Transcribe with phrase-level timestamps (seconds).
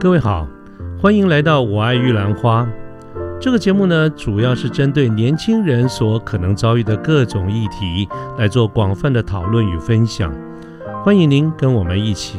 [0.00, 0.48] 各位好，
[0.98, 2.64] 欢迎来到《我爱玉兰花》
[3.38, 8.08] 这个节目呢，主要是针对年轻人所可能遭遇的各种议题
[8.38, 10.34] 来做广泛的讨论与分享。
[11.04, 12.38] 欢迎您跟我们一起。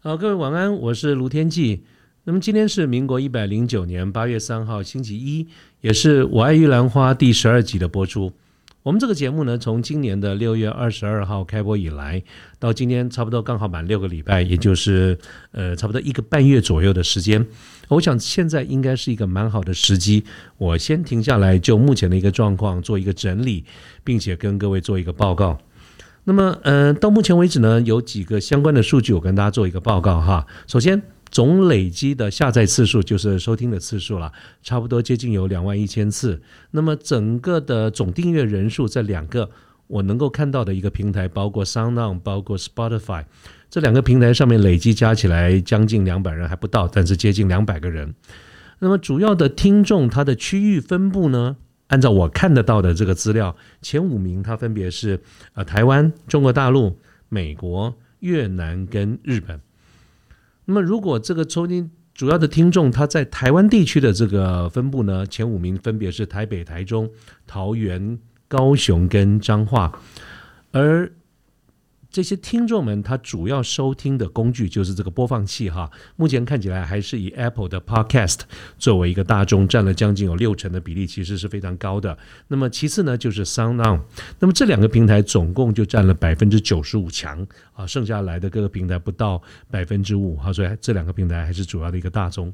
[0.00, 1.84] 好，各位晚安，我是卢天记。
[2.24, 5.46] 那么今天是民国一百零九年八月三号，星期一，
[5.82, 8.32] 也是《我爱玉兰花》第十二集的播出。
[8.82, 12.20] 我们这个节目呢，从今年的六月二十二号开播以来，
[12.58, 15.16] 到今天差不多刚好满六个礼拜，也就是
[15.52, 17.46] 呃差不多一个半月左右的时间。
[17.86, 20.24] 我想现在应该是一个蛮好的时机，
[20.58, 23.64] 我先停下来，就目前的一个状况做一个整理，
[24.02, 25.56] 并且跟各位做一个报告。
[26.24, 30.44] 那么，呃，到目前为止呢，有几个相关的数据，我跟大家做一个报告哈。
[30.66, 31.00] 首先。
[31.32, 34.30] 总累积的下载次数就是收听的次数了，
[34.62, 36.40] 差不多接近有两万一千次。
[36.70, 39.50] 那么整个的总订阅人数，这两个
[39.86, 43.24] 我能够看到的一个平台，包括 SoundOn，包括 Spotify，
[43.70, 48.14] 这两个平台上面累积加起来将近两百人还不到，但是接近两百个人。
[48.80, 51.56] 那么主要的听众它的区域分布呢？
[51.86, 55.18] 按照我看得到的这个资料，前五名它分别是
[55.54, 56.98] 呃台湾、中国大陆、
[57.30, 59.58] 美国、越南跟日本。
[60.72, 67.10] 那么，如果这个抽听主要的听众他在台湾地区的这个分布呢，前五名分别是台北、台中、
[67.46, 69.92] 桃园、高雄跟彰化，
[70.70, 71.12] 而。
[72.12, 75.90] 这些听众们，他主要收听的工具就是这个播放器哈。
[76.16, 78.40] 目前看起来还是以 Apple 的 Podcast
[78.78, 82.16] 作为一个大众，占了将近有六成的比例，其实是非常高的。
[82.48, 84.02] 那么其次呢，就是 SoundOn。
[84.38, 89.40] 那么这两个平台总共就占了百分之九十五强啊，剩下来的各个平台不到
[89.70, 92.52] 百分之五哈，所以这两个平台还是主要的一个大众。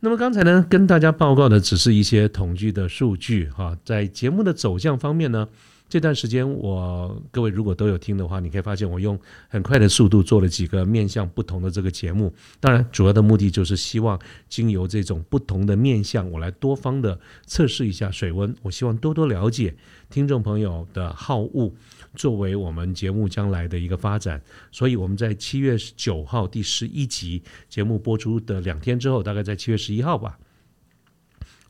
[0.00, 5.48] 那么刚才呢，跟大家报告的只是一些统计的数据哈，在节目的走向方面呢。
[5.86, 9.16] 这段时间，我各位如果都有听的话，你可以发现我用
[9.48, 12.34] 很快的速度做了几个面向不同的这个节目。
[12.58, 14.18] 当然，主要的目的就是希望
[14.48, 18.52] 经由这种不同的面向，我来多方的测试一下水温。
[18.62, 19.76] 我希望多多了解
[20.10, 21.70] 听众朋友的好恶，
[22.16, 24.42] 作为我们节目将来的一个发展。
[24.72, 30.36] 所以我们在七月九号第十一集节目播出的两天之后，大概在七月十一号吧。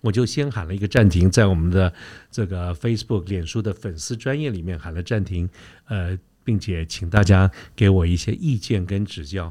[0.05, 1.91] 我就先喊了一个暂停，在我们的
[2.31, 5.49] 这个 Facebook 脸书的粉丝专业里面喊了暂停，
[5.87, 9.51] 呃，并且请大家给我一些意见跟指教。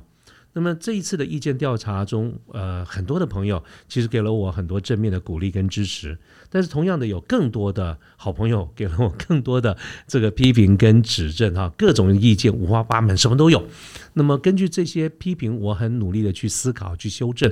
[0.54, 6.18] 那么这一次的意见调查中，呃，很多的朋友其实给了我很多正面的鼓励跟支持，
[6.50, 9.76] 但是同样的有更多的好朋友给了我更多的
[10.08, 13.68] 这个批评跟指正哈，各种意见五花八门，什么都有。
[14.14, 17.52] 那么根据这些批评，我很努力的去思考去修正。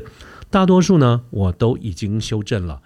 [0.51, 2.81] 大多数呢，我都已经修正了。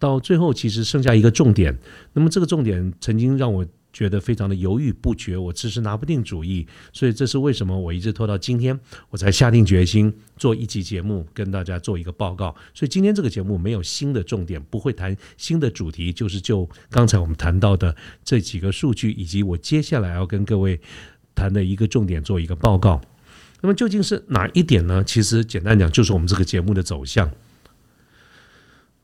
[0.00, 1.78] 到最后，其实剩下一个重点。
[2.14, 6.66] 那么这个重点曾经让我觉得非常的犹豫不决，我迟迟拿不定主意。
[6.92, 8.78] 所以这是为什么我一直拖到今天，
[9.10, 12.54] 我才下定决心做一集节目，跟大家做一个报告。
[12.72, 17.94] 所以今天这个节目没有新的重点，不会谈新的主题，就是就刚才我们谈到的
[18.24, 20.80] 这几个数据，以及我接下来要跟各位
[21.34, 23.00] 谈的一个重点做一个报告。
[23.60, 25.04] 那么究竟是哪一点呢？
[25.04, 27.30] 其实简单讲，就是我们这个节目的走向。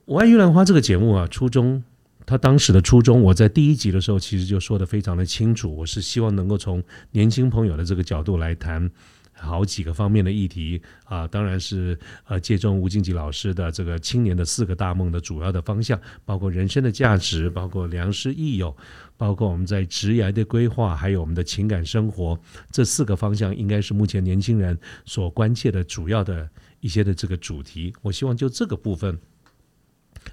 [0.04, 1.84] 我爱玉兰花这个节目啊，初衷，
[2.28, 5.74] 他当时的初衷，我在第一集的时候其实就说的非常的清楚。
[5.74, 8.90] 我是希望能够从年轻朋友的这个角度来谈
[9.32, 18.76] 好几个方面的议题啊，当然是呃借重吴敬吉老师的这个青年的四个大梦的主要的方向，包括人生的价值，包括良师益友。
[19.16, 22.38] 包括我们在职业的规划，还有我们的情感生活，
[22.70, 26.48] 这四个方向应该是目前年轻人所关切的主要的
[26.80, 27.92] 一些的这个主题。
[28.02, 29.18] 我希望就这个部分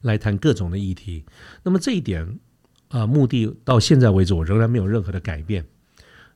[0.02, 1.24] 来谈各种的议题。
[1.64, 2.40] 那么这一点
[2.90, 5.66] 啊，目的到现在为止，我仍然没有任何的改变。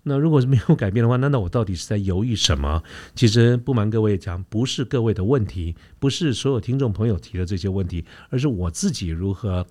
[0.04, 2.82] 那如果是没有改变的话，那那我到底是在犹豫什么？
[3.16, 9.68] 其实不瞒各位讲，不是各位的问题，不是所有听众朋友提的这些问题，而是我自己如何。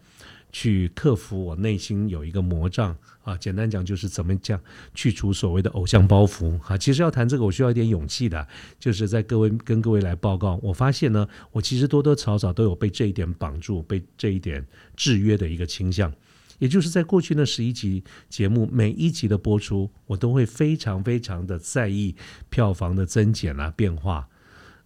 [0.50, 4.60] 去克服我内心有一个魔障啊，简单讲就是怎么讲
[4.94, 6.76] 去除所谓的偶像包袱啊。
[6.76, 8.46] 其实要谈这个，我需要一点勇气的，
[8.78, 14.66] 就是在各位跟各位来报告，我发现呢，我其实多多少少都有被这一点绑住、被这一点
[14.96, 16.12] 制约的一个倾向。
[16.58, 22.16] 也就是在过去那十一集节目，每一集的播出，我都会非常非常的在意
[22.48, 24.28] 票房的增减啊变化。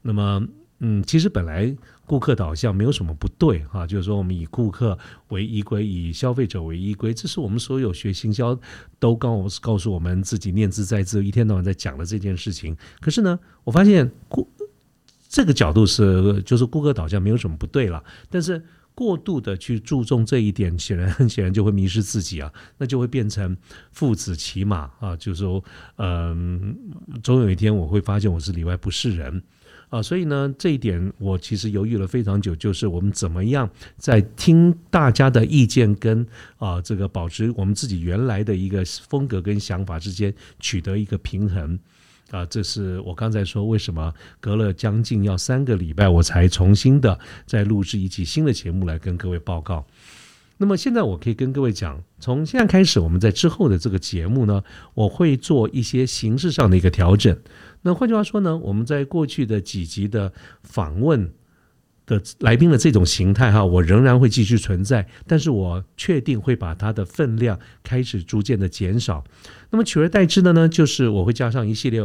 [0.03, 0.47] 那么。
[0.85, 1.73] 嗯，其实本来
[2.13, 4.99] 顾客导向没有什么不对哈，就是说我们以顾客
[5.29, 8.55] 为依归，以消费者为依归，这是我们所有学行销
[8.99, 12.77] 都告告诉我们自己念兹在兹，一天到晚在讲的这件事情。
[13.01, 14.47] 可是呢，我发现顾
[15.27, 18.63] 这个角度是就是顾客导向没有什么不对了，但是
[18.95, 23.57] 过度的去注重这一点，显然很显然就会迷失自己啊，那就会变成
[23.91, 25.65] 父子骑马啊，就是说，
[25.97, 26.77] 嗯，
[27.23, 29.43] 总有一天我会发现我是里外不是人。
[29.93, 33.69] 啊，所以呢，这一点我其实犹豫了非常久，就是我们怎么样
[33.99, 41.79] 在听大家的意见跟啊这个保持我们自己原来的一个风格跟想法之间取得一个平衡
[42.31, 49.87] 啊，这是我刚才说为什么隔了将近要三个礼拜我才重新的再录制一期新的节目来跟各位报告。
[50.63, 54.63] 那么现在我可以跟各位讲，从现在开始，我们在之后的这个节目呢，
[54.95, 57.37] 我会做一些形式上的一个调整。
[57.81, 60.33] 那换句话说呢，我们在过去的几集的
[60.63, 61.33] 访问
[62.07, 69.25] 的来宾的这种形态哈，我仍然会继续存在，但是我确定会把它的分量开始逐渐的减少。
[69.71, 72.01] 那么取而代之的呢，就是我会加上一系列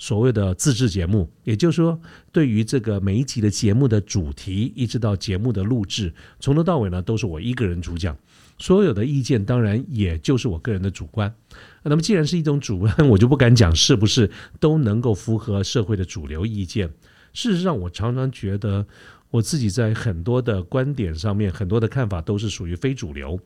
[0.00, 2.00] 所谓的自制节目，也就是说，
[2.32, 6.10] 对于这个每一集的节目的主题，一直到节目的录制，
[6.40, 8.16] 从头到尾呢都是我一个人主讲。
[8.56, 11.34] 所有的意见当然也就是我个人的主观，
[11.82, 16.88] 那么既然是一种主观， 我就不敢讲是不是都能够符合社会的主流意见。
[17.34, 18.86] 事实上，我常常觉得
[19.30, 23.38] 我自己在很多的观点上面，很多的看法都是属于非主流。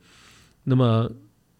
[0.63, 1.11] 那么。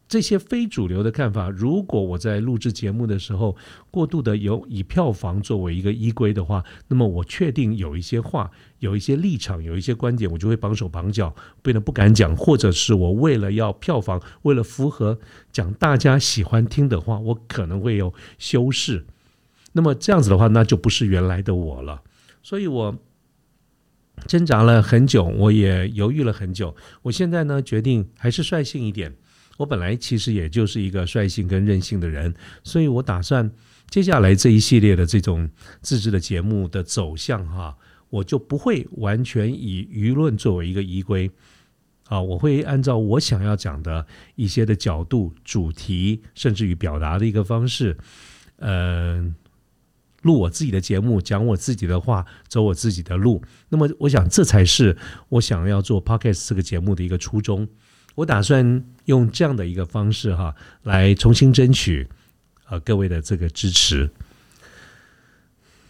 [0.08, 3.56] 这些非主流的看法，如果我在录制节目的时候
[3.90, 15.20] 过度的有以票房作为一个依归的话，那么我确定有一些话、有一些立场、有一些观点，我就会绑手绑脚，变得不敢讲，或者是我为了要票房，为了符合
[15.52, 19.08] 讲大家喜欢听的话，我可能会有修饰。
[19.74, 22.04] 那么这样子的话，那就不是原来的我了。
[22.44, 22.96] 所以我
[24.28, 26.76] 挣扎了很久，我也犹豫了很久。
[27.02, 29.16] 我现在呢，决定还是率性一点。
[29.58, 33.50] 我本来其实也就是一个率性跟任性的人，所以我打算
[33.90, 35.50] 接下来这一系列的这种
[35.82, 37.78] 自制的节目的走向哈，
[38.10, 41.32] 我就不会完全以舆论作为一个依归
[42.08, 44.06] 啊，我会按照我想要讲的
[44.36, 47.98] 一些的角度、主题，甚至于表达的一个方式，
[48.58, 49.34] 嗯，
[50.24, 53.42] 录我自己的节目，讲我自己的话，走我自己的路。
[53.70, 54.98] 那么，我想这才是
[55.30, 57.68] 我想要做 podcast 这个节目的一个初衷。
[58.16, 62.08] 我打算用这样的一个方式哈，来重新争取
[62.66, 64.10] 啊各位的这个支持。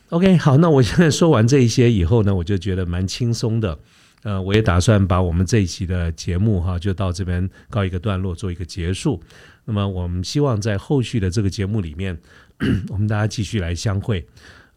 [0.09, 3.77] OK，好，那我现在说完这一些以后呢，我就觉得蛮轻松的。
[4.23, 9.21] 呃，我也打算把我们这一期的节目哈，就到这边告一个段落，做一个结束。
[9.65, 12.17] 那么我们希望在后续的这个节目里面，
[12.89, 14.25] 我们大家继续来相会。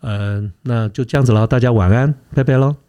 [0.00, 2.87] 嗯，那就这样子了，大家晚安，拜拜喽。